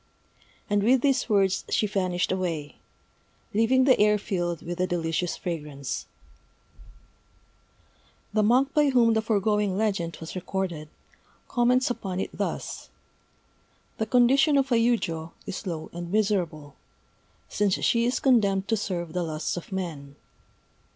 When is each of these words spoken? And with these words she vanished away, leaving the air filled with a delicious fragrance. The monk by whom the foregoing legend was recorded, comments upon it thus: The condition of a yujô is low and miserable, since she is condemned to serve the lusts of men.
And 0.67 0.81
with 0.81 1.01
these 1.01 1.29
words 1.29 1.63
she 1.69 1.85
vanished 1.85 2.31
away, 2.31 2.77
leaving 3.53 3.83
the 3.83 3.99
air 3.99 4.17
filled 4.17 4.63
with 4.65 4.81
a 4.81 4.87
delicious 4.87 5.37
fragrance. 5.37 6.07
The 8.33 8.41
monk 8.41 8.73
by 8.73 8.89
whom 8.89 9.13
the 9.13 9.21
foregoing 9.21 9.77
legend 9.77 10.17
was 10.19 10.33
recorded, 10.35 10.89
comments 11.47 11.91
upon 11.91 12.19
it 12.19 12.31
thus: 12.35 12.89
The 13.99 14.07
condition 14.07 14.57
of 14.57 14.71
a 14.71 14.75
yujô 14.77 15.33
is 15.45 15.67
low 15.67 15.91
and 15.93 16.11
miserable, 16.11 16.75
since 17.47 17.75
she 17.85 18.05
is 18.05 18.19
condemned 18.19 18.67
to 18.69 18.77
serve 18.77 19.13
the 19.13 19.21
lusts 19.21 19.55
of 19.55 19.71
men. 19.71 20.15